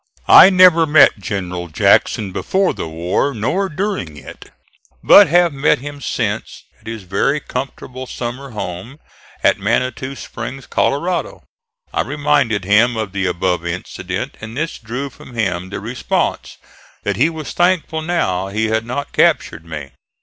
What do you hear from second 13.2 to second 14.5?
above incident,